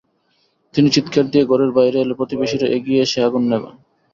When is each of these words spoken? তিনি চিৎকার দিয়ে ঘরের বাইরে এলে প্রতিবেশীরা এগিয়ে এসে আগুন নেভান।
তিনি 0.73 0.89
চিৎকার 0.89 1.25
দিয়ে 1.27 1.45
ঘরের 1.45 1.71
বাইরে 1.71 1.97
এলে 1.99 2.13
প্রতিবেশীরা 2.13 2.67
এগিয়ে 2.69 3.03
এসে 3.05 3.19
আগুন 3.27 3.43
নেভান। 3.51 3.75